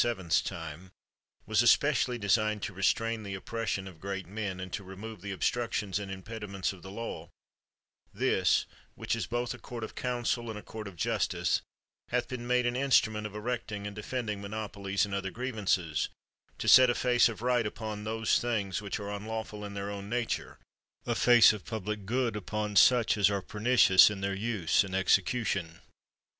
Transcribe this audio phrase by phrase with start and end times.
[0.29, 0.89] 's time,
[1.45, 5.99] was especially designed to restrain the oppression of great men, and to remove the obstructions
[5.99, 7.29] and impediments of the law,—
[8.25, 11.61] this, which is both a court of counsel and a court of justice,
[12.09, 16.07] hath been made an instrument of erect ing, and defending monopolies and other griev ances;
[16.57, 20.09] to set a face of right upon those things which are unlawful in their own
[20.09, 20.57] nature,
[21.05, 25.79] a face of public good upon such as are pernicious in their use and execution.